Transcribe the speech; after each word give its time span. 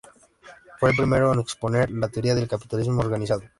Fue 0.79 0.89
el 0.89 0.95
primero 0.95 1.31
en 1.31 1.41
exponer 1.41 1.91
la 1.91 2.09
teoría 2.09 2.33
del 2.33 2.47
capitalismo 2.47 3.01
organizado. 3.01 3.43